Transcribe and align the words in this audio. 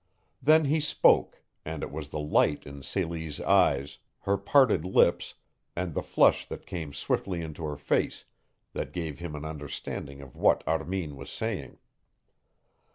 Then 0.41 0.65
he 0.65 0.79
spoke, 0.79 1.43
and 1.63 1.83
it 1.83 1.91
was 1.91 2.09
the 2.09 2.17
light 2.19 2.65
in 2.65 2.81
Celie's 2.81 3.39
eyes, 3.39 3.99
her 4.21 4.35
parted 4.35 4.83
lips, 4.83 5.35
and 5.75 5.93
the 5.93 6.01
flush 6.01 6.43
that 6.47 6.65
came 6.65 6.91
swiftly 6.91 7.41
into 7.43 7.63
her 7.65 7.77
face 7.77 8.25
that 8.73 8.93
gave 8.93 9.19
him 9.19 9.35
an 9.35 9.45
understanding 9.45 10.19
of 10.19 10.35
what 10.35 10.63
Armin 10.65 11.17
was 11.17 11.29
saying. 11.29 11.77